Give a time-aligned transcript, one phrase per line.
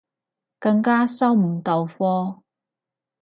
[0.57, 2.41] 更加收唔到科